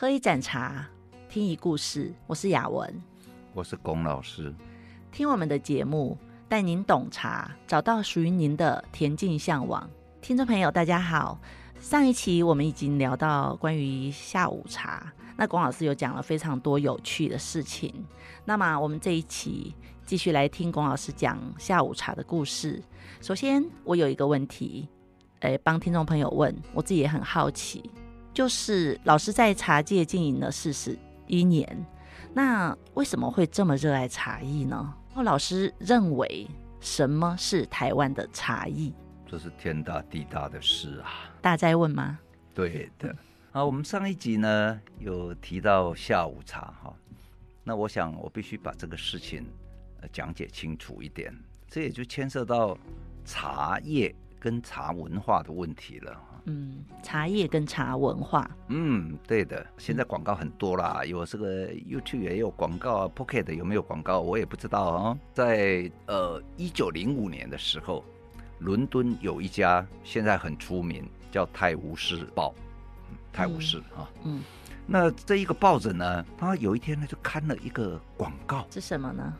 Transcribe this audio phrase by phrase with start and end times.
[0.00, 0.88] 喝一盏茶，
[1.28, 2.10] 听一故事。
[2.26, 3.02] 我是雅文，
[3.52, 4.50] 我是龚老师。
[5.12, 6.16] 听我们的节目，
[6.48, 9.86] 带您懂茶，找到属于您的恬静向往。
[10.22, 11.38] 听众朋友，大家好。
[11.80, 17.92] 上一期我们已经聊到关于下午茶，那龚老师有讲了非常多有趣的事情。
[18.46, 19.76] 那么我们这一期
[20.06, 22.82] 继续来听龚老师讲下午茶的故事。
[23.20, 24.88] 首先，我有一个问题，
[25.40, 27.90] 诶，帮听众朋友问，我自己也很好奇。
[28.32, 31.86] 就是老师在茶界经营了四十一年，
[32.32, 34.94] 那为什么会这么热爱茶艺呢？
[35.16, 36.46] 老师认为
[36.80, 38.94] 什么是台湾的茶艺？
[39.26, 41.30] 这是天大地大的事啊！
[41.42, 42.18] 大在问吗？
[42.54, 43.14] 对的。
[43.52, 46.94] 啊，我们上一集呢有提到下午茶哈，
[47.64, 49.44] 那我想我必须把这个事情
[50.12, 51.36] 讲解清楚一点，
[51.68, 52.78] 这也就牵涉到
[53.24, 56.16] 茶叶跟茶文化的问题了。
[56.44, 59.66] 嗯，茶叶跟茶文化，嗯，对的。
[59.78, 65.18] 现在广告很多啦，有这个 YouTube 也有广告啊，Pocket 有没有广告我也不知道哦。
[65.32, 68.04] 在呃一九零五年的时候，
[68.58, 72.54] 伦敦有一家现在很出名，叫《泰晤士报》，
[73.32, 74.42] 泰晤士啊，嗯，
[74.86, 79.32] 那这一个报纸呢，它有一天呢就刊了一个广告，是什么呢？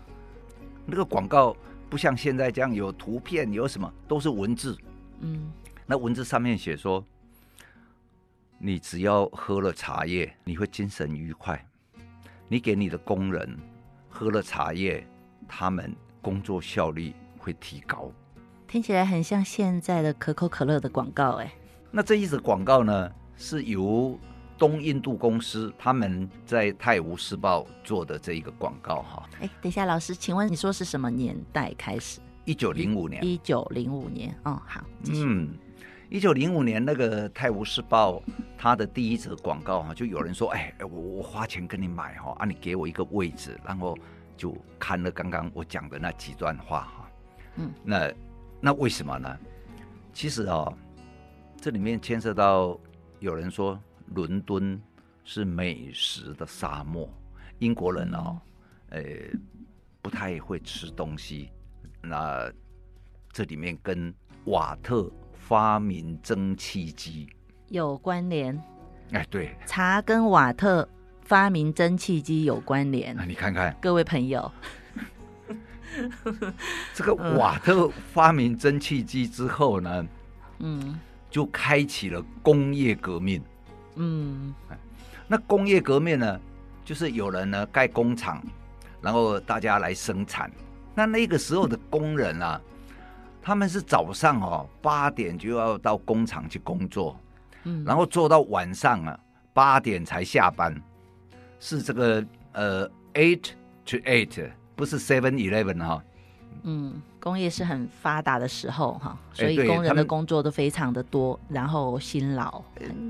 [0.87, 1.57] 那个广告
[1.89, 4.77] 不像现在这样有图片，有什么都是文字，
[5.21, 5.51] 嗯。
[5.91, 7.05] 那文字上面写说，
[8.59, 11.67] 你只要喝了茶叶，你会精神愉快。
[12.47, 13.59] 你给你的工人
[14.09, 15.05] 喝了茶叶，
[15.49, 18.09] 他们工作效率会提高。
[18.69, 21.53] 听起来很像现在的可口可乐的广告哎。
[21.91, 24.17] 那这一则广告呢，是由
[24.57, 29.29] 东印度公司他们在《泰晤士报》做的这一个广告哈。
[29.41, 32.21] 哎，等一下，老师，请问你说是什么年代开始？
[32.45, 33.25] 一九零五年。
[33.25, 35.53] 一九零五年，哦，好，嗯。
[36.11, 38.15] 一九零五年，那个《泰晤士报》
[38.59, 43.97] 它的第一则广告哈，就有人说：“哎，我我花钱跟你买哈，啊，你给我一个位置，然后
[44.37, 47.11] 就看了刚刚我讲的那几段话哈。”
[47.55, 48.13] 嗯，那
[48.61, 49.39] 那为什么呢？
[50.13, 50.77] 其实哦，
[51.61, 52.77] 这里面牵涉到
[53.21, 54.83] 有人说伦敦
[55.23, 57.09] 是美食的沙漠，
[57.61, 58.37] 英国人哦，
[58.89, 59.01] 呃，
[60.03, 61.51] 不太会吃东西，
[62.03, 62.53] 那
[63.31, 64.13] 这里面跟
[64.47, 65.09] 瓦特。
[65.41, 67.29] 发明蒸汽机
[67.71, 68.57] 有关联，
[69.11, 70.89] 哎，对，茶跟瓦特
[71.23, 73.17] 发明蒸汽机有关联。
[73.27, 74.53] 你看看，各位朋友，
[76.95, 80.07] 这个瓦特发明蒸汽机之后呢，
[80.59, 83.43] 嗯，就开启了工业革命。
[83.97, 84.55] 嗯，
[85.27, 86.41] 那工业革命呢，
[86.85, 88.41] 就是有人呢盖工厂，
[89.01, 90.49] 然后大家来生产。
[90.95, 92.61] 那那个时候的工人啊。
[93.43, 97.19] 他们是早上哦八点就要到工厂去工作，
[97.65, 99.19] 嗯，然后做到晚上啊
[99.53, 100.75] 八点才下班，
[101.59, 103.51] 是这个呃 eight
[103.87, 106.03] to eight，不是 seven eleven 哈。
[106.63, 112.63] 嗯，工业是很发达的时候哈，所以工人的工作都非常的多，然后辛劳。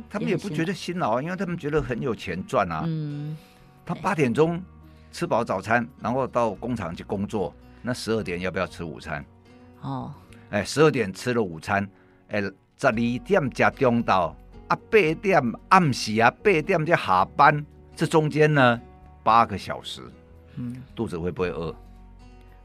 [0.09, 2.85] 他们也不觉得辛劳，因为他们觉得很有钱赚啊。
[2.87, 3.37] 嗯，
[3.85, 4.63] 他八点钟
[5.11, 7.53] 吃饱早餐，然后到工厂去工作，
[7.83, 9.25] 那十二点要不要吃午餐？
[9.83, 10.13] 哦，
[10.51, 11.89] 哎，十二点吃了午餐，
[12.29, 12.53] 哎，十
[12.83, 14.35] 二点吃中昼，
[14.69, 17.65] 啊，八点暗时啊，八点才下班，
[17.97, 18.81] 这中间呢，
[19.23, 20.03] 八个小时，
[20.57, 21.75] 嗯，肚子会不会饿？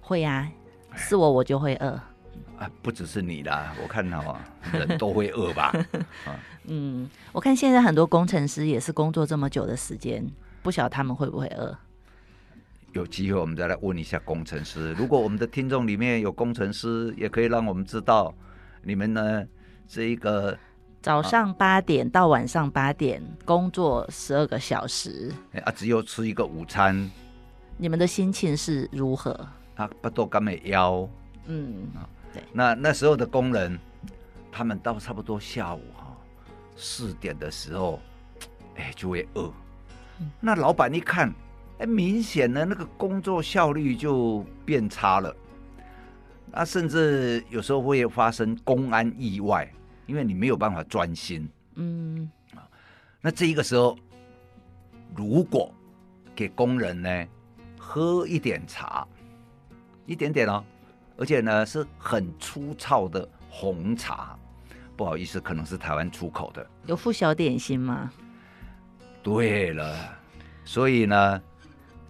[0.01, 0.49] 会呀、
[0.89, 1.99] 啊，是我我就会饿。
[2.57, 4.39] 啊，不只是你啦，我看到啊，
[4.71, 5.73] 人都会饿吧？
[6.67, 10.25] 嗯，我看现在很多工程师也是工作这么久的时间，
[10.63, 11.77] 不晓得他们会不会饿。
[12.95, 14.93] 有机会我们再来问一下工程师。
[14.93, 18.33] 如果我们的听众里面有工程师，也可以让我们知道，
[18.81, 19.45] 你们呢
[19.85, 20.57] 这一个
[21.01, 25.29] 早上八点到晚上八点工作十二个小时
[25.65, 27.11] 啊，只有吃一个午餐，
[27.75, 29.31] 你们的心情是如何？
[29.75, 31.05] 啊，不多干美腰。
[31.47, 32.41] 嗯啊，对。
[32.53, 33.77] 那那时候的工人，
[34.53, 36.15] 他们到差不多下午哈
[36.77, 37.99] 四点的时候，
[38.77, 39.51] 哎就会饿。
[40.21, 41.29] 嗯、那老板一看。
[41.77, 45.35] 哎，明显的那个工作效率就变差了，
[46.49, 49.69] 那甚至有时候会发生公安意外，
[50.05, 51.49] 因为你没有办法专心。
[51.75, 52.63] 嗯，啊，
[53.19, 53.97] 那这一个时候，
[55.13, 55.69] 如果
[56.33, 57.27] 给工人呢
[57.77, 59.05] 喝一点茶，
[60.05, 60.63] 一点点哦，
[61.17, 64.39] 而且呢是很粗糙的红茶，
[64.95, 66.65] 不好意思，可能是台湾出口的。
[66.85, 68.09] 有附小点心吗？
[69.21, 69.93] 对了，
[70.63, 71.41] 所以呢。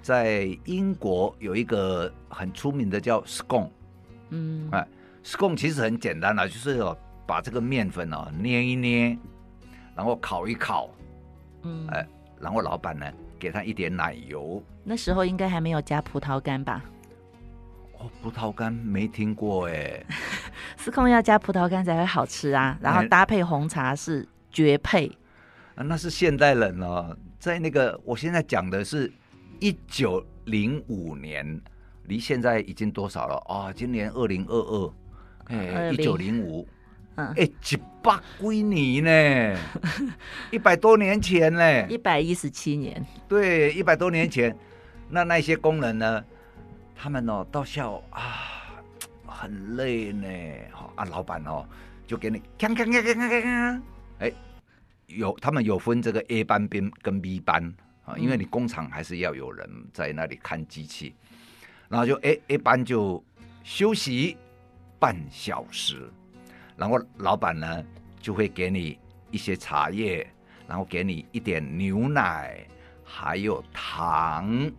[0.05, 3.71] 在英国有一个很出名的叫 scone，
[4.29, 4.87] 嗯，哎
[5.23, 6.79] ，scone 其实很简单啊，就是
[7.25, 9.17] 把这个面粉哦捏一捏，
[9.95, 10.91] 然后烤一烤，
[11.63, 12.07] 嗯，哎，
[12.39, 14.61] 然后老板呢给他一点奶油。
[14.83, 16.83] 那时候应该还没有加葡萄干吧？
[17.97, 20.05] 哦，葡萄干没听过哎。
[20.77, 25.07] 司空要加葡萄干才会好吃啊，然后搭配红茶是绝配。
[25.73, 29.11] 啊，那是现代人哦，在那个我现在讲的是
[29.59, 31.61] 一九零五年，
[32.03, 33.35] 离现在已经多少了？
[33.47, 33.73] 啊？
[33.73, 34.93] 今年二零二二，
[35.45, 36.67] 哎，一九零五，
[37.15, 39.59] 嗯，哎，一百几年呢，
[40.51, 44.55] 一百多年前呢，一百一十七年，对，一百多年前，
[45.09, 46.23] 那那些工人呢，
[46.95, 48.81] 他们哦，到下午啊，
[49.25, 50.27] 很累呢，
[50.71, 51.65] 好啊，老板哦，
[52.05, 53.81] 就给你锵锵锵锵锵锵，
[54.19, 54.31] 哎。
[55.07, 57.71] 有他们有分这个 A 班边跟 B 班
[58.05, 61.15] 啊，因为你工厂还是要有人在那里看机器，
[61.89, 63.23] 然后就 A A 班就
[63.63, 64.37] 休息
[64.99, 66.09] 半小时，
[66.77, 67.83] 然后老板呢
[68.19, 68.97] 就会给你
[69.31, 70.25] 一些茶叶，
[70.67, 72.65] 然后给你一点牛奶，
[73.03, 74.71] 还有糖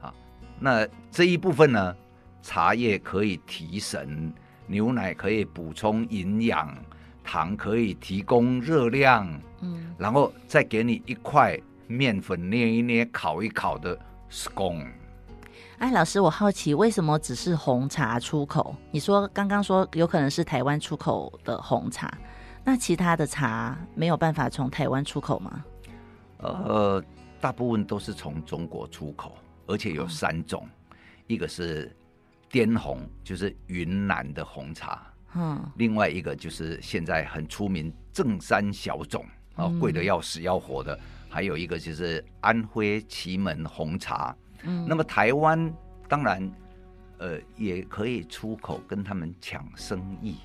[0.00, 0.12] 啊。
[0.58, 1.96] 那这一部分呢，
[2.42, 4.32] 茶叶可以提神，
[4.66, 6.76] 牛奶可以补充营养。
[7.24, 11.56] 糖可以提供热量，嗯，然后再给你一块
[11.92, 13.98] 面粉捏一捏、烤一烤的
[14.30, 14.86] scone。
[15.78, 18.74] 哎，老师，我好奇为什么只是红茶出口？
[18.90, 22.12] 你说刚刚说有可能是台湾出口的红茶，
[22.64, 25.64] 那其他的茶没有办法从台湾出口吗？
[26.38, 27.02] 呃，
[27.40, 29.36] 大部分都是从中国出口，
[29.66, 30.96] 而且有三种，嗯、
[31.26, 31.94] 一个是
[32.48, 35.02] 滇红，就是云南的红茶。
[35.34, 39.24] 嗯，另外一个就是现在很出名正山小种
[39.56, 40.98] 啊，贵的要死要活的，
[41.32, 44.36] 还有一个就是安徽祁门红茶。
[44.64, 45.72] 嗯，那么台湾
[46.06, 46.52] 当然
[47.16, 50.36] 呃也可以出口跟他们抢生意。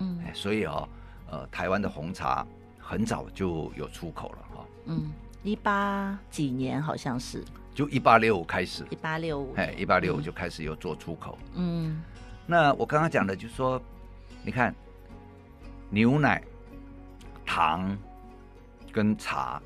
[0.00, 0.88] 嗯，所以哦，
[1.30, 2.44] 呃，台湾的红茶
[2.80, 4.66] 很早就有出口了哈。
[4.86, 5.12] 嗯，
[5.44, 11.38] 一八几年好像是，就一八六五开始，一八六五，哎，一八六五就开始有做出口。
[11.54, 12.02] 嗯，
[12.44, 13.80] 那我刚刚讲的就是说。
[14.44, 14.74] 你看，
[15.90, 16.42] 牛奶、
[17.44, 17.98] 糖
[18.92, 19.60] 跟茶，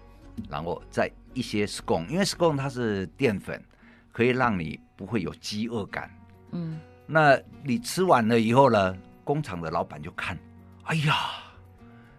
[0.48, 3.62] 然后再一些 scone，因为 scone 它是淀粉，
[4.10, 6.10] 可以让你不会有饥饿感。
[6.52, 10.38] 嗯，那你吃完了以后呢，工厂的老板就看，
[10.84, 11.14] 哎呀，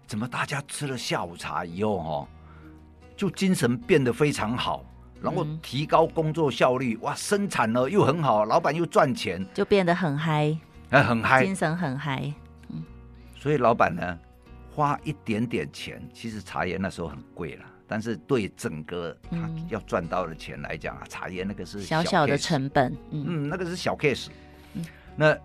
[0.07, 2.27] 怎么大家吃了下午茶以后哦，
[3.15, 4.83] 就精神变得非常好，
[5.21, 10.57] 然后提高工作效率，哇，生产了又很好，老板又赚钱，就变得很嗨，
[10.89, 12.33] 哎，很嗨，精神很嗨。
[12.69, 12.83] 嗯。
[13.35, 14.19] 所以老板呢，
[14.71, 24.27] 花一点点钱，其实茶叶那时候很贵了，但是对整个他要赚到的钱来讲啊，嗯、茶叶那个是小，小小的成本，嗯，嗯，那个是小 case。
[24.73, 24.85] 嗯、
[25.15, 25.37] 那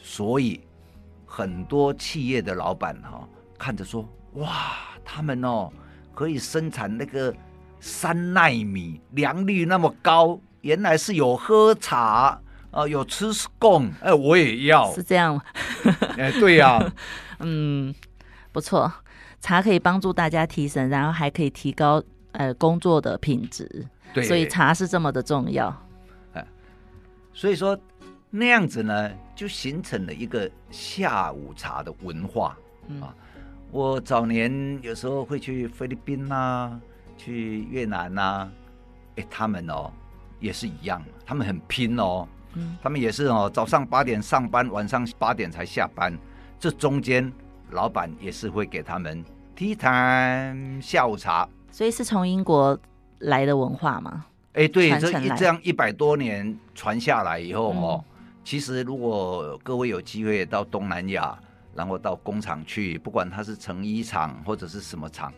[0.00, 0.60] 所以
[1.26, 3.28] 很多企业的老板哈、哦，
[3.58, 5.70] 看着说，哇，他们哦
[6.14, 7.34] 可以生产那个
[7.80, 12.40] 三奈米，良率那么高，原来是有喝茶。
[12.70, 15.42] 啊，有吃 scone，哎，我也要，是这样吗？
[16.18, 16.92] 哎，对呀、啊，
[17.40, 17.94] 嗯，
[18.52, 18.92] 不错，
[19.40, 22.02] 茶可以帮助大家提神，然后还可以提高
[22.32, 25.74] 呃工作的品质，对，所以茶是这么的重要。
[26.34, 26.46] 哎，
[27.32, 27.78] 所以说
[28.30, 32.56] 那样子呢，就形成了一个下午茶的文化、
[32.88, 33.14] 嗯、啊。
[33.70, 36.80] 我早年有时候会去菲律宾呐、啊，
[37.16, 38.52] 去越南呐、啊，
[39.16, 39.90] 哎，他们哦
[40.40, 42.26] 也是一样，他们很拼哦。
[42.82, 46.12] 他们也是哦，早上八点上班，晚上八点才下班。
[46.58, 47.30] 这中间，
[47.70, 49.24] 老板也是会给他们
[49.56, 51.48] tea time 下午茶。
[51.70, 52.78] 所以是从英国
[53.20, 54.24] 来的文化吗？
[54.54, 61.38] 哎，对，这这样一百多年传下来以后哦，嗯、其实如果各位有机会到东南亚，
[61.74, 65.32] 然后到工厂去，不管他是成衣厂或者是什么厂，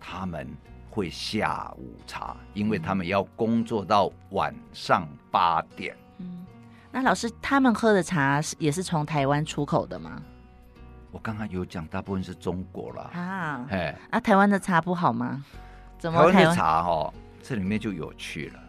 [0.00, 0.48] 他们
[0.90, 5.96] 会下午茶，因为他们要工作到晚上八点。
[6.18, 6.44] 嗯，
[6.90, 10.20] 那老师他们喝的茶是也是从台湾出口的吗？
[11.10, 13.66] 我刚刚有讲，大部分是中国了啊。
[13.70, 15.44] 哎，啊，台湾的茶不好吗？
[15.98, 17.12] 怎么台湾的茶哦，
[17.42, 18.60] 这里面就有趣了。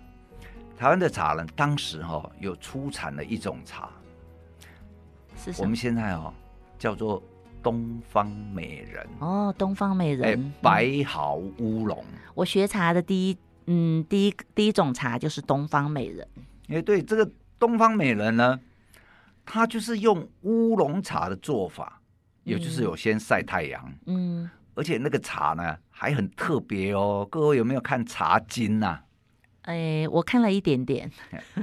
[0.77, 3.89] 台湾的茶呢，当时哈、哦、有出产了一种茶，
[5.35, 6.33] 是我们现在哦
[6.77, 7.21] 叫做
[7.61, 12.03] 东方美人哦，东方美人白毫乌龙。
[12.33, 16.25] 我学茶的第一嗯第一第一种茶就是东方美人。
[16.69, 17.29] 哎，对，这个
[17.59, 18.57] 东方美人呢，
[19.45, 21.98] 它就是用乌龙茶的做法，
[22.49, 27.27] 也就是有先晒太阳，嗯，而且那个茶呢还很特别哦。
[27.29, 29.01] 各位有没有看《茶经》呐？
[29.63, 31.11] 哎，我看了一点点。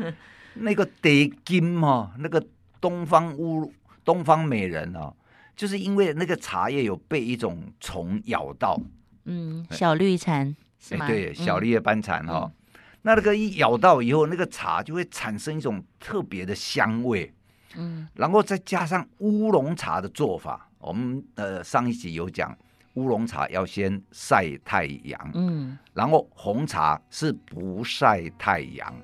[0.55, 2.43] 那个得金哦，那个
[2.81, 3.73] 东方乌
[4.05, 5.13] 东方美人哦，
[5.57, 8.81] 就是因为那个茶叶有被一种虫咬到，
[9.25, 10.55] 嗯，小绿蝉。
[10.79, 11.09] 是吗？
[11.09, 17.33] 对，小绿叶斑蚕哈、哦嗯，那那个一咬到以后，那个茶就会产生一种特别的香味。
[17.75, 22.57] 嗯，然后再加上乌龙茶的做法，我们呃上一集有讲，
[22.95, 28.95] 乌龙茶要先晒太阳，嗯，然后红茶是不晒太阳，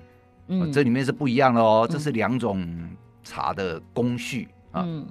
[0.49, 2.91] 嗯，这里面是不一样的哦，这是两种
[3.23, 4.83] 茶的工序啊。
[4.85, 5.07] 嗯，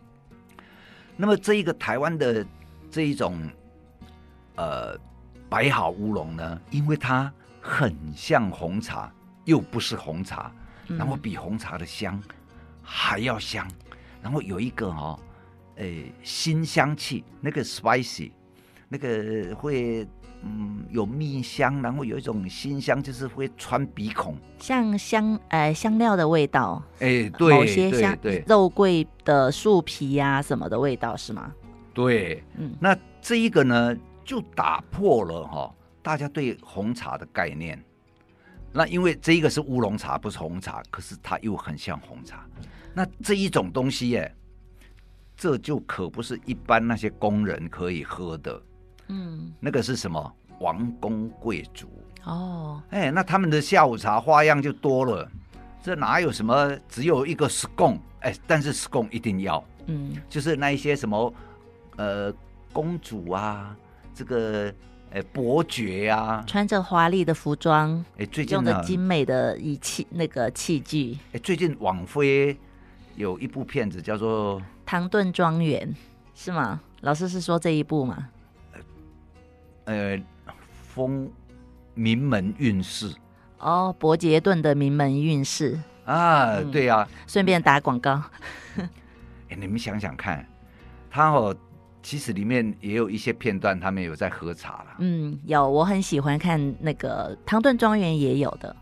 [1.17, 2.45] 那么这一个台湾的
[2.89, 3.37] 这一种
[4.55, 4.97] 呃
[5.49, 9.13] 白毫乌龙呢，因为它很像红茶，
[9.45, 10.51] 又不是红茶，
[10.87, 12.21] 然后比红茶的香。
[12.83, 13.65] 还要香，
[14.23, 15.19] 然后有一个哈、哦，
[15.81, 18.31] 诶、欸，辛香气，那个 spicy，
[18.87, 20.07] 那个会
[20.43, 31.51] 嗯有蜜香，然后有一种新香，就是会穿鼻孔，像香呃香料的味道，哎、欸，对，某些香肉桂的树皮呀、啊、什么的味道是吗？
[31.95, 37.83] 对，嗯，那这一个呢，就打破了哈、哦、大家对红茶的概念，
[38.71, 42.45] 那因为这一个是乌龙茶，不是红茶，可是它又很像红茶。
[42.93, 44.35] 那这一种东西耶，
[45.41, 48.61] 这就可不是一般那些工人可以喝的。
[49.07, 50.35] 嗯，那个是什么？
[50.59, 51.87] 王公贵族
[52.25, 52.79] 哦。
[52.91, 55.27] 哎，那他们的下午茶花样就多了。
[55.81, 57.97] 这哪有什么只有一个 scone？
[58.19, 59.65] 哎，但是 scone 一定要。
[59.87, 61.33] 嗯，就是那一些什么
[61.97, 62.31] 呃
[62.71, 63.75] 公主啊，
[64.13, 64.71] 这个
[65.11, 71.17] 哎伯爵啊，穿着华丽的服装，哎，最近用的精美的仪器那个器具。
[71.33, 72.55] 哎，最近网飞。
[73.15, 75.87] 有一部片子叫做《唐顿庄园》，
[76.33, 76.81] 是吗？
[77.01, 78.29] 老师是说这一部吗？
[79.85, 80.19] 呃，
[80.93, 81.29] 风
[81.93, 83.13] 名门韵事
[83.57, 88.21] 哦，伯杰顿的名门韵事啊，嗯、对呀、啊，顺便打广告。
[89.49, 90.47] 哎，你们想想看，
[91.09, 91.55] 他哦，
[92.03, 94.87] 其实里面也有一些片段，他们有在喝茶了。
[94.99, 98.75] 嗯，有，我很喜欢看那个《唐顿庄园》也有的。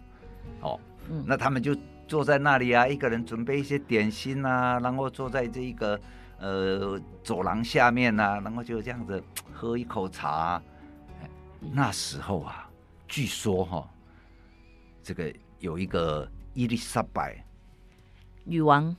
[0.61, 1.75] 哦，嗯，那他们就。
[2.09, 5.99] 坐在那里啊，一个人准备一些点心啊，然后坐在这一个
[6.39, 9.23] 呃走廊下面啊，然后就这样子
[9.53, 10.63] 喝一口茶啊。
[11.59, 12.67] 那时候啊，
[13.07, 13.87] 据说哈、哦，
[15.03, 17.45] 这个有一个伊丽莎白
[18.43, 18.95] 女王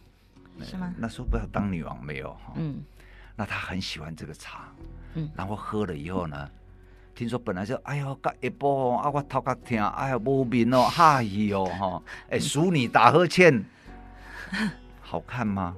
[0.61, 0.95] 是吗？
[0.97, 2.53] 那时候不知道当女王没有哈。
[2.55, 2.81] 嗯，
[3.35, 4.73] 那她很喜欢这个茶，
[5.15, 6.49] 嗯，然后喝了以后呢。
[7.15, 13.63] 听说本来就哎呦，一波啊，我头壳疼，哎呀，无眠哦，哈哟哈，哎，淑女打呵欠，
[15.03, 15.77] 好看吗？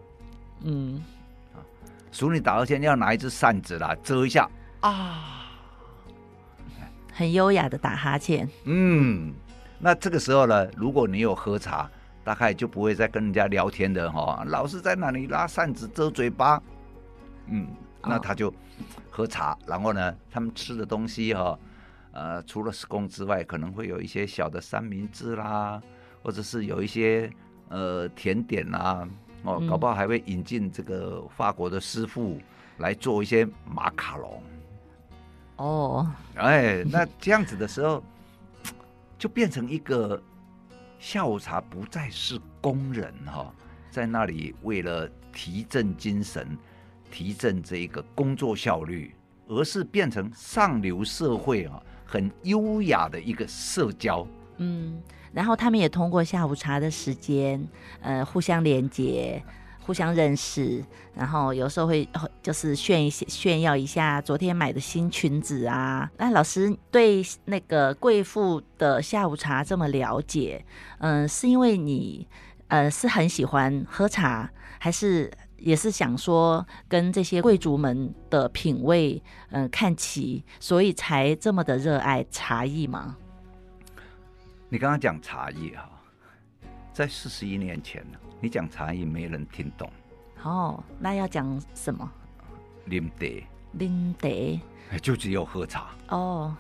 [0.63, 1.03] 嗯，
[2.13, 4.49] 淑女打呵欠要拿一只扇子啦，遮一下
[4.81, 5.49] 啊，
[7.13, 8.49] 很优雅的打哈欠。
[8.65, 9.35] 嗯，
[9.81, 11.91] 那这个时候呢，如果你有喝茶，
[12.23, 16.63] 大概就不会再跟人家聊天的哈，老是在那里拉扇子遮嘴巴。
[17.49, 17.67] 嗯，
[18.05, 18.55] 那他就。
[19.15, 21.59] 喝茶，然后呢，他们吃的东西哈、哦，
[22.13, 25.83] 呃，除了 scone 之外，可能会有一些小的三明治啦，
[26.23, 27.31] 或者是有一些
[27.69, 29.07] 呃甜点啦，
[29.43, 32.41] 哦，搞不好还会引进这个法国的师傅
[32.79, 34.43] 来做一些马卡龙。
[35.57, 38.03] 哦，哎，那这样子的时候，
[39.19, 40.21] 就变成一个
[40.99, 43.53] 下午茶，不再是工人哈、哦，
[43.91, 46.57] 在那里为了提振精神。
[47.13, 49.15] 提振这一个工作效率，
[49.47, 54.27] 而是变成上流社会啊，很优雅的一个社交。
[54.57, 54.99] 嗯，
[55.31, 57.63] 然后他们也通过下午茶的时间，
[58.01, 59.43] 呃，互相连接、
[59.81, 60.83] 互相认识，
[61.15, 62.09] 然后有时候会
[62.43, 66.11] 就是炫一些、炫耀一下昨天买的新裙子啊。
[66.17, 70.65] 那老师对那个贵妇的下午茶这么了解，
[70.99, 72.27] 嗯、是因为你
[72.69, 75.31] 呃是很喜欢喝茶，还是？
[75.63, 83.17] 也是想说跟这些贵族们的品味，嗯、呃，看齐，所以才这么的热爱茶艺吗？
[84.69, 85.89] 你刚刚讲茶艺哈，
[86.93, 89.89] 在四十一年前呢，你讲茶艺没人听懂。
[90.43, 92.11] 哦，那要讲什么？
[92.89, 93.47] 啉茶，
[93.79, 95.91] 啉茶，就只有喝茶。
[96.09, 96.57] 哦，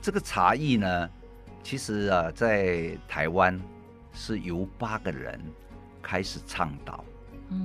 [0.00, 1.10] 这个茶艺呢，
[1.62, 3.60] 其实啊，在台湾
[4.12, 5.38] 是由八个人
[6.00, 7.04] 开始倡导。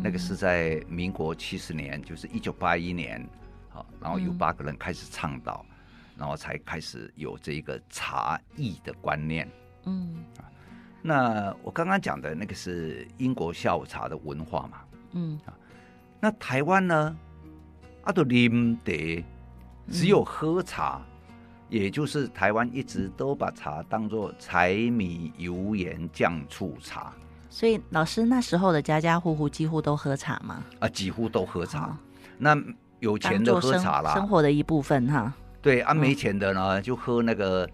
[0.04, 3.28] 那个是在民国七十年，就是一九八一年，
[3.70, 5.66] 好，然后有八个人开始倡导，
[6.18, 9.50] 然后才开始有这个茶艺的观念。
[9.86, 10.24] 嗯，
[11.02, 14.78] 那我刚刚讲的那个是英国下午茶的文化嘛。
[15.12, 15.40] 嗯，
[16.20, 17.18] 那台湾呢？
[18.04, 19.24] 阿都啉得，
[19.92, 21.02] 只有喝茶，
[21.68, 27.14] 也就是台湾一直都把茶当做柴米油盐酱醋茶。
[27.50, 30.64] 所以老师那时候的家家户户几乎都喝茶吗？
[30.80, 31.98] 啊，几乎都喝茶。
[32.38, 32.56] 那
[33.00, 35.34] 有钱的喝茶啦，生活的一部分哈。
[35.62, 37.68] 对，啊，没钱的呢，就喝那个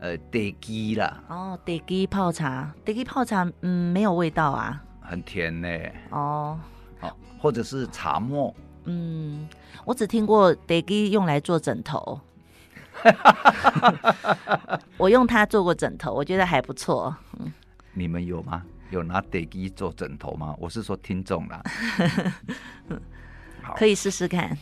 [0.00, 1.22] 呃得基啦。
[1.28, 4.82] 哦，得基泡茶，得基泡茶，嗯，没有味道啊。
[5.00, 5.68] 很甜呢。
[6.10, 6.58] 哦。
[6.98, 8.52] 好，或者是茶末。
[8.84, 9.46] 嗯，
[9.84, 12.18] 我只听过得基用来做枕头。
[14.96, 17.14] 我用它做过枕头，我觉得还不错。
[17.38, 17.52] 嗯，
[17.92, 18.64] 你们有吗？
[18.90, 20.56] 有拿茶基做枕头吗？
[20.58, 21.62] 我是说听众啦。
[23.76, 24.56] 可以试试看。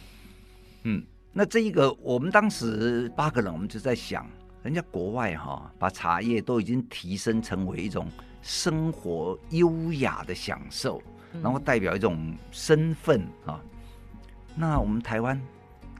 [0.82, 1.02] 嗯，
[1.32, 4.28] 那这一个，我们当时八个人，我们就在想，
[4.64, 8.10] 人家国外哈，把茶叶都已经提升成为一种
[8.42, 11.00] 生活优雅的享受，
[11.40, 13.60] 然后代表一种身份啊。
[14.56, 15.40] 那我们台湾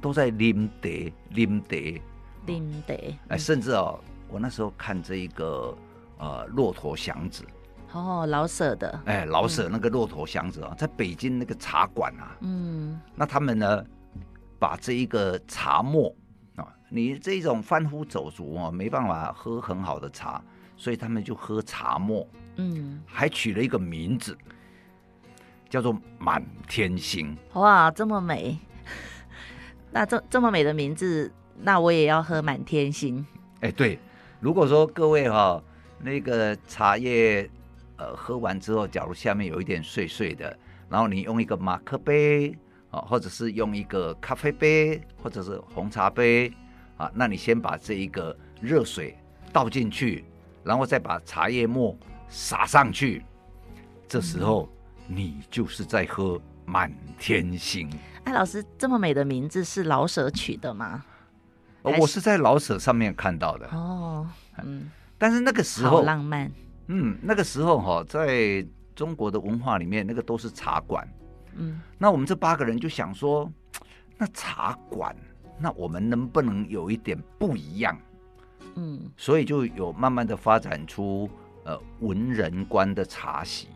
[0.00, 2.00] 都在啉茶，啉茶，
[2.47, 2.95] 啉茶。
[3.28, 5.76] 哎，甚至哦，我那时候看这一个
[6.18, 7.45] 呃骆驼祥子。
[7.93, 13.83] 哦，老舍的，哎，老舍那个骆驼祥子啊，嗯、在北京那个茶馆啊，嗯，那他们呢，
[14.59, 16.14] 把这一个茶末
[16.57, 20.43] 啊，你这种贩夫走卒啊，没办法喝很好的茶，
[20.76, 24.37] 所以他们就喝茶末，嗯，还取了一个名字，
[25.71, 27.35] 叫做满天星。
[27.55, 28.59] 哇，这么美，
[29.90, 33.25] 那这这么美的名字，那我也要喝满天星。
[33.61, 33.99] 哎，对，
[34.38, 35.64] 如果说各位哈、哦，
[36.00, 37.49] 那个茶叶。
[37.99, 40.57] 呃，喝完之后，假如下面有一点碎碎的，
[40.88, 42.57] 然后你用一个马克杯
[42.91, 46.53] 啊，或者是用一个咖啡杯，或者是红茶杯
[46.97, 49.17] 啊，那你先把这一个热水
[49.53, 50.25] 倒进去，
[50.62, 51.97] 然后再把茶叶末
[52.29, 53.25] 撒上去，
[54.07, 54.69] 这时候
[55.07, 57.91] 你就是在喝满天星。
[58.25, 61.05] 哎，老师，这么美的名字是老舍取的吗？
[61.83, 63.69] 我是在老舍上面看到的。
[63.69, 66.50] 哦，嗯，但是那个时候好浪漫。
[66.88, 71.07] 嗯，那个时候哈，在中国的文化里面，那个都是茶馆。
[71.57, 73.50] 嗯，那我们这八个人就想说，
[74.16, 75.14] 那茶馆，
[75.59, 77.99] 那我们能不能有一点不一样？
[78.75, 81.29] 嗯，所以就有慢慢的发展出
[81.64, 83.68] 呃文人观的茶席。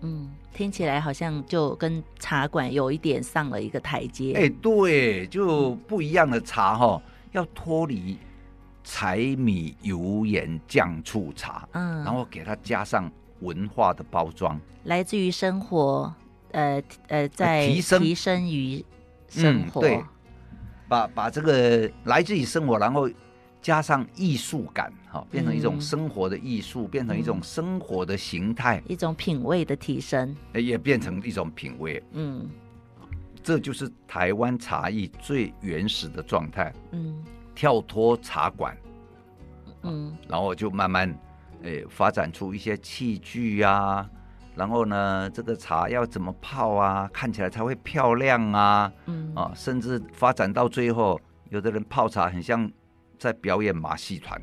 [0.00, 4.32] 嗯，听起来好像就跟茶馆有一点上了一个台阶。
[4.34, 8.18] 哎，对，就不一样的茶哈，要脱离。
[8.84, 16.14] 柴米油盐酱醋茶，嗯，然后给它加上文化的包装，来自于生活，
[16.52, 18.02] 呃呃，在提升。
[18.02, 18.84] 提升于
[19.28, 20.04] 生活，嗯、对，
[20.86, 23.08] 把把这个来自于生活，然后
[23.62, 32.50] 加上艺术感，哈，变成一种生活的艺术，嗯、变成一种生活的形态，一种品味的提升，也变成一种品味，嗯，
[33.42, 37.24] 这就是台湾茶艺最原始的状态，嗯。
[37.54, 38.76] 跳脱茶馆，
[39.82, 41.14] 嗯，然后就慢慢，
[41.62, 44.08] 诶，发展出一些器具啊，
[44.54, 52.70] 然后呢，这个茶要怎么泡啊，看起来才会漂亮啊，嗯，啊，甚至发展到最后，有的人泡茶很像
[53.18, 54.40] 在表演马戏团。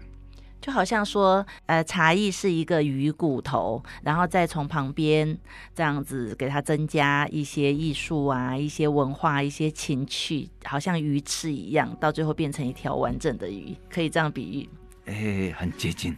[0.62, 5.36] 就好像说，呃，茶艺是一个鱼骨头，然后再从旁边
[5.74, 14.70] 这样子给它增加一些艺术啊，一些文化，一些情趣，好像鱼翅一样，到最后变成一条完整的鱼，可以这样比喻。
[15.06, 16.16] 哎，很接近，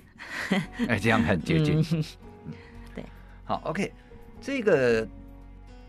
[0.90, 1.80] 哎，这样很接近。
[2.46, 2.54] 嗯、
[2.94, 3.06] 对，
[3.46, 3.94] 好，OK，
[4.42, 5.08] 这个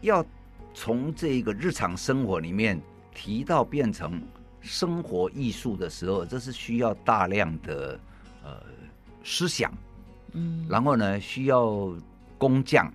[0.01, 0.25] 要
[0.73, 2.81] 从这个日常生活里面
[3.13, 4.23] 提到变成
[4.61, 7.99] 生活艺术的时候，这是需要大量的。
[8.45, 8.63] 呃，
[9.25, 9.73] 思想，
[10.33, 11.93] 嗯，然后呢，需要
[12.39, 12.87] 工匠。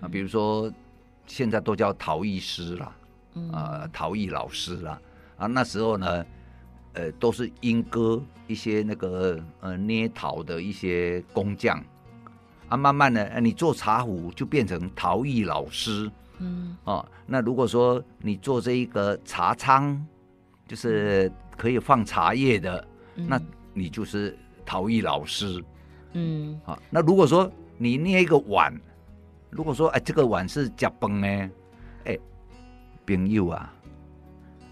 [0.00, 0.72] 啊，比如说
[1.26, 2.96] 现在都叫陶艺师啦，
[3.34, 5.00] 嗯、啊，陶艺老师啦，
[5.36, 6.24] 啊，那时候呢，
[6.92, 11.82] 呃，都是莺歌一些那个呃捏陶的一些工匠，
[12.68, 20.00] 啊，慢慢的，你做茶壶就变成陶艺老师，嗯，哦，那如果说你做这一个茶仓，
[20.68, 22.86] 就是可以放茶叶的，
[23.16, 23.40] 嗯、那
[23.74, 24.38] 你就是。
[24.68, 25.64] 陶艺老师，
[26.12, 26.78] 嗯，好。
[26.90, 28.78] 那如果说你捏一个碗，
[29.48, 31.50] 如果说哎，这个碗是夹崩呢，
[32.04, 32.18] 哎，
[33.06, 33.72] 朋友啊，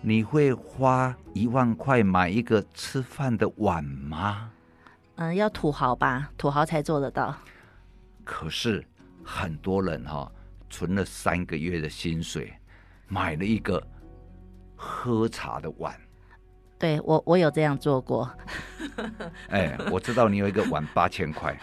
[0.03, 4.51] 你会花一万块买一个吃饭的碗吗？
[5.15, 7.35] 嗯，要土豪吧，土豪才做得到。
[8.23, 8.85] 可是
[9.25, 10.33] 很多人哈、哦，
[10.69, 12.53] 存了三个月的薪水，
[13.09, 13.83] 买了一个
[14.77, 15.99] 喝茶的碗。
[16.79, 18.31] 对我，我有这样做过。
[19.49, 21.57] 哎， 我知道你有一个碗八千块。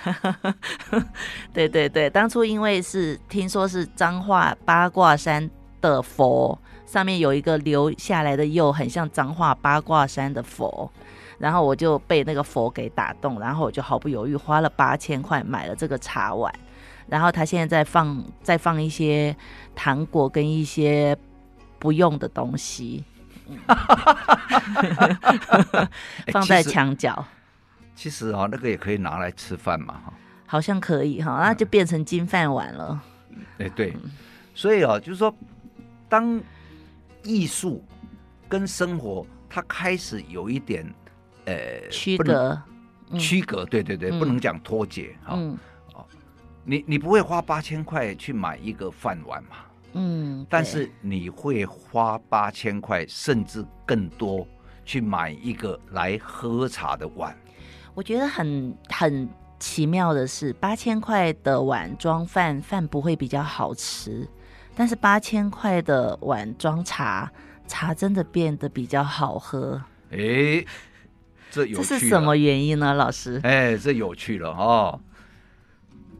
[1.54, 5.48] 对对对，当初因为是听说是彰化八卦山
[5.82, 10.92] 的佛，上面有一个留下来的釉，很像彰化八卦山的佛，
[11.38, 16.52] 然后我就被那个佛给打动，然后我就毫不犹豫花了八千块买了这个茶碗，
[17.08, 19.36] 然后他现在在放再放一些
[19.76, 21.16] 糖果跟一些
[21.78, 23.04] 不用的东西。
[26.32, 27.26] 放在墙角，
[27.96, 30.14] 其实啊，那个也可以拿来吃饭嘛，哈，
[30.46, 33.02] 好像可以哈，那就变成金饭碗了。
[33.60, 33.96] 哎，对，
[34.54, 35.36] 所以啊，就是说，
[36.08, 36.42] 当
[37.24, 37.84] 艺术
[38.48, 40.86] 跟生活它开始有一点
[41.46, 42.62] 呃区隔，
[43.18, 45.36] 区隔，对对对，不能讲脱节哈。
[45.94, 46.06] 哦，
[46.64, 49.58] 你你不会花八千块去买一个饭碗嘛？
[49.94, 54.48] 嗯，但是你会花八千块甚至更多
[54.84, 57.36] 去买一个来喝茶的碗。
[57.94, 59.30] 我觉得很很
[59.60, 64.28] 奇妙的是，八千块的碗装饭，饭不会比较好吃，
[64.76, 67.32] 但是八千块的碗装茶，
[67.68, 69.82] 茶真的变得比较好喝。
[70.10, 70.66] 哎，
[71.52, 73.40] 这有趣，这是什么原因呢，老师？
[73.44, 75.00] 哎，这有趣了哦。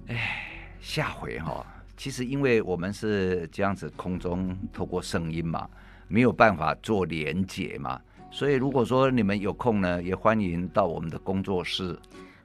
[0.08, 1.66] 哎，下回哈、哦，
[2.04, 5.66] 其实因为我们是这样子空中透过声音嘛，
[6.10, 7.98] 没有办法做连结嘛。
[8.30, 11.98] 所以，如果说你们有空呢，也欢迎到我们的工作室。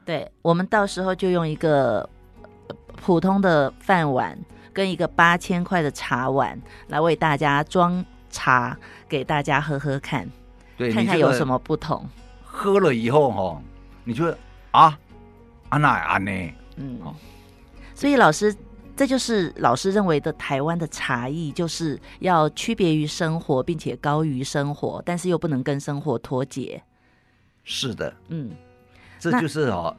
[0.05, 2.09] 对，我们到时候就用一个
[3.03, 4.39] 普通的饭碗
[4.73, 10.25] 跟一个八千块的茶碗来为大家装茶，给大家喝喝看，
[10.77, 12.09] 对，看看有什么不同。
[12.45, 13.61] 喝了以后哈，
[14.05, 14.39] 你觉得
[14.71, 14.97] 啊，
[15.69, 16.31] 安娜安呢？
[16.77, 17.01] 嗯，
[17.93, 18.55] 所以老师。
[18.99, 26.83] 这就是老师认为的台湾的茶艺，就是要区别于生活，并且高于生活，但是又不能跟生活脱节。
[27.63, 28.51] 是的，嗯，
[29.21, 29.97] 这就是哦，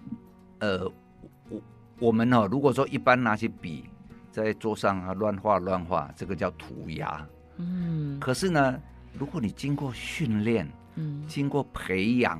[0.60, 0.84] 呃，
[1.48, 1.62] 我
[2.00, 3.86] 我们哦，如果说一般拿起笔
[4.34, 7.26] 在桌上啊乱画乱画，这个叫涂鸦。
[7.56, 8.78] 嗯，可是呢，
[9.14, 12.38] 如果你经过训练，嗯，经过培养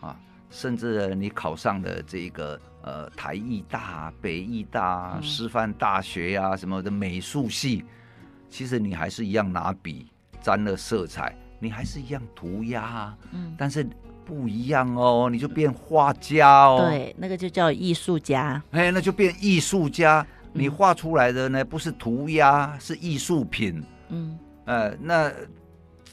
[0.00, 0.18] 啊，
[0.50, 2.60] 甚至你考上了这个。
[2.82, 7.84] 呃，台艺大、北艺大、嗯、师范大学呀、啊，什么的美术系，
[8.48, 10.06] 其实你还是一样拿笔
[10.40, 13.18] 沾了色彩，你还是一样涂鸦啊。
[13.32, 13.86] 嗯，但是
[14.24, 16.86] 不一样哦，你就变画家哦。
[16.88, 18.62] 对，那个就叫艺术家。
[18.70, 20.26] 哎，那就变艺术家。
[20.54, 23.84] 你画出来的呢，不是涂鸦，是艺术品。
[24.08, 25.30] 嗯，呃，那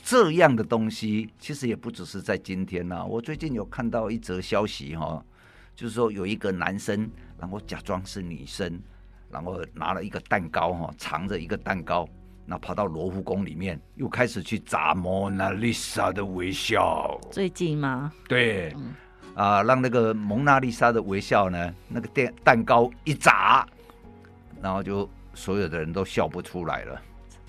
[0.08, 3.04] 这样的东西其实也不只是在今天呐、啊。
[3.04, 5.26] 我最近有看到一则消息哈、哦。
[5.76, 8.82] 就是说，有一个男生，然后假装是女生，
[9.30, 12.08] 然后拿了一个蛋糕哈，藏着一个蛋糕，
[12.46, 17.20] 那跑到罗浮宫里面，又开始去砸蒙娜丽莎的微笑。
[17.30, 18.14] 最近吗？
[18.30, 18.96] 对，嗯、
[19.36, 23.68] 啊，让那个蒙娜丽莎的微笑呢，那个蛋蛋糕一砸，
[24.62, 27.02] 然后就所有的人都笑不出来了。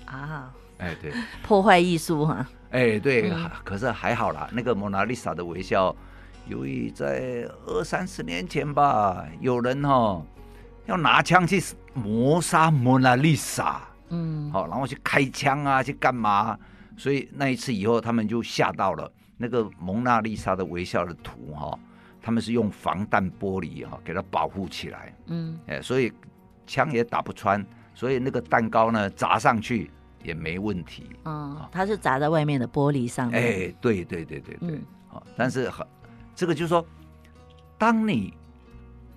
[0.05, 1.13] 啊，哎，对，
[1.43, 2.45] 破坏艺术哈。
[2.71, 5.95] 哎，对，嗯、可是还好啦，那个蒙娜丽莎的微笑。
[6.47, 10.25] 由于在二三十年前吧，有人哈、哦、
[10.87, 11.61] 要拿枪去
[11.93, 16.57] 谋杀蒙娜丽莎，嗯，好，然后去开枪啊，去干嘛？
[16.97, 21.77] 所以那一次以后，他们就吓到了那个蒙娜丽莎的微笑的图哈，
[22.19, 26.11] 他们是用防弹玻璃哈给它保护起来，嗯，哎，所以
[26.65, 27.63] 枪也打不穿，
[27.93, 29.91] 所以那个蛋糕呢砸上去
[30.23, 35.85] 也没问题，嗯，它是砸在外面的玻璃上面，哎，对对对对对，好、嗯，但是很。
[36.35, 36.85] 这个就是说，
[37.77, 38.33] 当你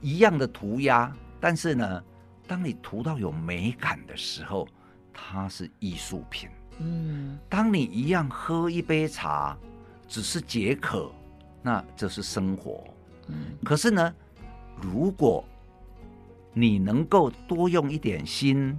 [0.01, 2.03] 一样的涂鸦，但是呢，
[2.49, 4.67] 当你涂到有美感的时候，
[5.13, 6.51] 它是艺术品。
[6.79, 9.57] 嗯，当你一样喝一杯茶，
[10.09, 11.13] 只是解渴，
[11.63, 12.83] 那这是生活。
[13.29, 14.15] 嗯，可是呢，
[14.81, 15.45] 如果
[16.53, 18.77] 你能够多用一点心，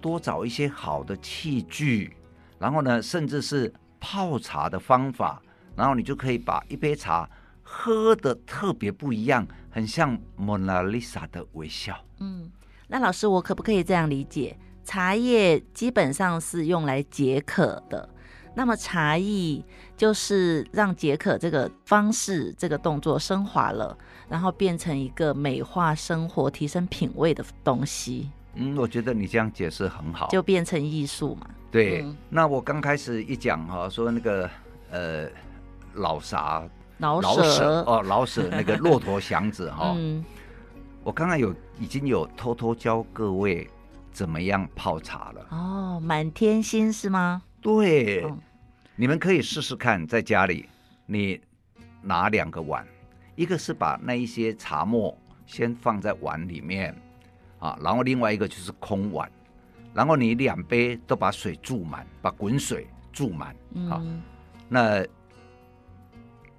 [0.00, 2.16] 多找一些好的器具，
[2.58, 5.42] 然后呢，甚至是泡茶的方法，
[5.76, 7.28] 然后你就可以把一杯茶。
[7.70, 11.94] 喝的特别不一样，很像蒙娜丽莎的微笑。
[12.18, 12.50] 嗯，
[12.86, 14.56] 那老师，我可不可以这样理解？
[14.84, 18.08] 茶叶基本上是用来解渴的，
[18.54, 19.62] 那么茶艺
[19.98, 23.94] 就是让解渴这个方式、这个动作升华了，
[24.30, 28.30] 然后变成一个美化生活、提升品味的东西。
[28.54, 31.46] 嗯，我觉得你这样解释很好，就变成艺术嘛。
[31.70, 34.50] 对，嗯、那我刚开始一讲哈，说那个
[34.90, 35.28] 呃
[35.94, 36.62] 老啥。
[37.00, 40.24] 老舍，哦，老舍那个骆驼祥子哈， 嗯、
[41.04, 43.70] 我刚刚有已经有偷偷教各位
[44.10, 47.40] 怎么样泡茶了哦，满天星是吗？
[47.60, 48.36] 对，嗯、
[48.96, 50.68] 你们可以试试看，在家里
[51.06, 51.40] 你
[52.02, 52.84] 拿两个碗，
[53.36, 56.92] 一个是把那一些茶末先放在碗里面
[57.58, 59.30] 啊，然后另外一个就是空碗，
[59.94, 63.54] 然后你两杯都把水注满，把滚水注满，
[63.88, 64.22] 好、嗯，
[64.68, 65.04] 那。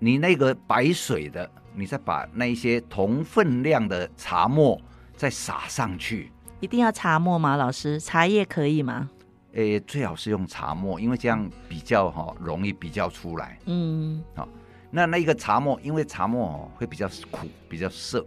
[0.01, 4.79] 你那个白水的，你再把那一些同分量的茶沫
[5.17, 6.31] 再撒上去。
[6.61, 7.99] 一定要茶沫吗，老师？
[7.99, 9.09] 茶叶可以吗？
[9.55, 13.59] 诶、欸，最好是用茶沫，因为这样比较哈容易比较出来。
[13.65, 14.47] 嗯，好，
[14.89, 18.25] 那那一个茶沫，因为茶沫哦会比较苦，比较涩。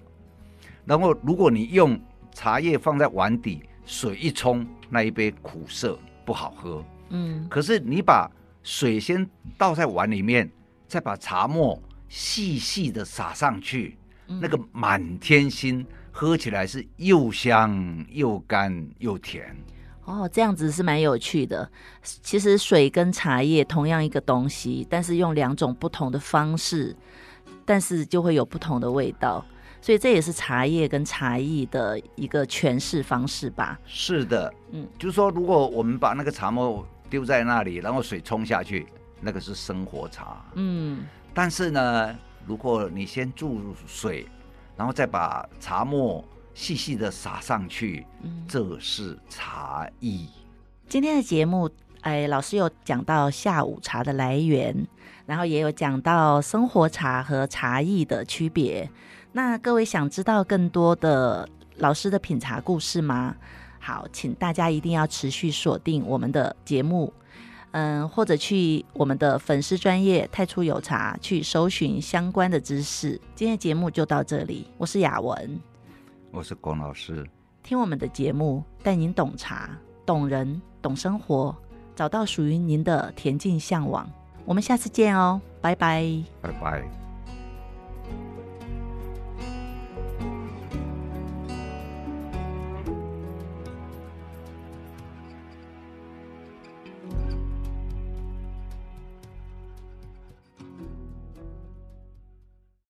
[0.85, 1.98] 然后如果你用
[2.33, 6.85] 茶叶放在碗底，水一冲，那一杯苦涩不好喝。
[7.11, 7.47] 嗯。
[7.49, 8.31] 可是你把
[8.62, 10.51] 水先倒在碗里面，
[10.87, 13.97] 再把茶沫细细的撒上去，
[14.29, 19.57] 嗯、那个满天星喝起来是又香又甘又甜。
[20.05, 21.71] 哦，这样子是蛮有趣的。
[22.03, 26.97] 其实水跟茶叶同样一个东西，但是用两种不同的方式，
[27.64, 29.45] 但是就会有不同的味道。
[29.83, 33.79] 所以这也是茶叶跟茶艺的一个诠释方式吧？
[33.85, 38.87] 是的，嗯，就是说，如果我们把那个茶沫丢在那里，然后水冲下去，
[39.21, 40.42] 那个是生活茶。
[40.55, 42.16] 嗯，但是呢，
[42.47, 44.27] 如果你先注入水，
[44.77, 46.25] 然后再把茶沫。
[46.55, 50.29] 细细的撒上去，嗯这是茶艺。
[50.87, 51.71] 今天的节目，
[52.03, 54.87] 哎，老师有讲到下午茶的来源，
[55.25, 58.87] 然后也有讲到生活茶和茶艺的区别。
[59.33, 63.35] 那各位想知道更多的老师的品茶故事吗？
[63.81, 67.12] 好，请大家一定要持续锁定我们的节目，
[67.73, 73.21] 嗯，或者去我们的粉丝专业太初有茶去搜寻相关的知识。
[73.35, 75.59] 今天节目就到这里，我是雅文。
[76.31, 77.27] 我是龚老师，
[77.62, 79.71] 听我们的节目，带您懂茶、
[80.07, 81.57] 懂人、懂生活，
[81.97, 84.09] 找到属于您的恬静向往。
[84.45, 86.07] 我们下次见哦，拜拜，
[86.40, 87.02] 拜拜。